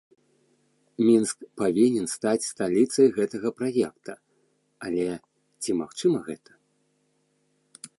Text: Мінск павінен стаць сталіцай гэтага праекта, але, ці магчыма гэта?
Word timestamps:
Мінск 1.07 1.37
павінен 1.63 2.05
стаць 2.15 2.47
сталіцай 2.51 3.07
гэтага 3.19 3.49
праекта, 3.61 4.13
але, 4.89 5.07
ці 5.65 5.71
магчыма 5.85 6.19
гэта? 6.31 6.51